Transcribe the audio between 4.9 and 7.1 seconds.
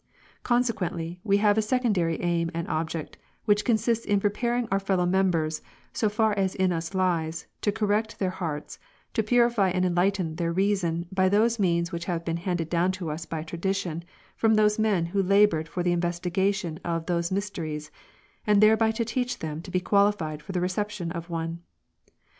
members, so far as in us